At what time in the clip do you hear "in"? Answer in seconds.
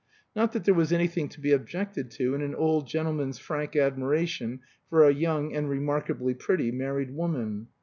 2.33-2.41